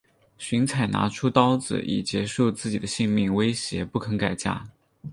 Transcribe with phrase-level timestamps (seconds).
[0.39, 4.67] 荀采拿出刀子以自己的性命威胁不肯改嫁。